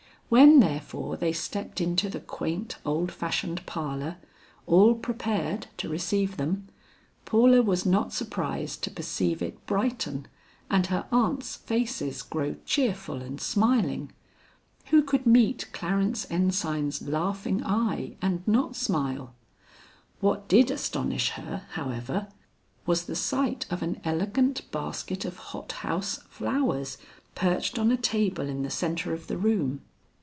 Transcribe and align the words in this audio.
When 0.33 0.61
therefore 0.61 1.17
they 1.17 1.33
stepped 1.33 1.81
into 1.81 2.07
the 2.07 2.21
quaint 2.21 2.77
old 2.85 3.11
fashioned 3.11 3.65
parlor, 3.65 4.15
all 4.65 4.95
prepared 4.95 5.67
to 5.75 5.89
receive 5.89 6.37
them, 6.37 6.69
Paula 7.25 7.61
was 7.61 7.85
not 7.85 8.13
surprised 8.13 8.81
to 8.85 8.91
perceive 8.91 9.41
it 9.41 9.65
brighten, 9.65 10.29
and 10.69 10.87
her 10.87 11.05
aunts' 11.11 11.57
faces 11.57 12.21
grow 12.21 12.55
cheerful 12.65 13.21
and 13.21 13.41
smiling. 13.41 14.13
Who 14.85 15.01
could 15.01 15.25
meet 15.25 15.69
Clarence 15.73 16.25
Ensign's 16.31 17.01
laughing 17.05 17.61
eye 17.65 18.15
and 18.21 18.41
not 18.47 18.77
smile? 18.77 19.33
What 20.21 20.47
did 20.47 20.71
astonish 20.71 21.31
her, 21.31 21.63
however, 21.71 22.29
was 22.85 23.03
the 23.03 23.17
sight 23.17 23.65
of 23.69 23.81
an 23.83 23.99
elegant 24.05 24.71
basket 24.71 25.25
of 25.25 25.35
hot 25.51 25.73
house 25.73 26.21
lowers 26.39 26.97
perched 27.35 27.77
on 27.77 27.91
a 27.91 27.97
table 27.97 28.47
in 28.47 28.63
the 28.63 28.69
centre 28.69 29.11
of 29.11 29.27
the 29.27 29.37
room. 29.37 29.81